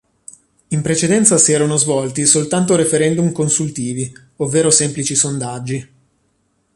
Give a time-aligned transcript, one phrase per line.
[0.69, 5.89] In precedenza si erano svolti soltanto referendum consultivi, ovvero semplici sondaggi.